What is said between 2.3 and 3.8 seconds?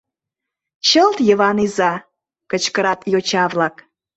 кычкырат йоча-влак.